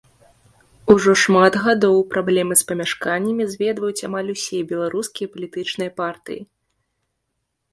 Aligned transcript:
Ужо 0.91 1.11
шмат 1.23 1.53
гадоў 1.65 1.99
праблемы 2.13 2.53
з 2.61 2.65
памяшканнямі 2.71 3.43
зведваюць 3.53 4.05
амаль 4.09 4.33
усе 4.35 4.59
беларускія 4.73 5.27
палітычныя 5.35 5.91
партыі. 6.03 6.41